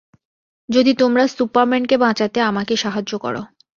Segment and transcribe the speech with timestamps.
[0.69, 3.41] যদি তোমরা সুপারম্যানকে বাঁচাতে আমাকে সাহায্য করো।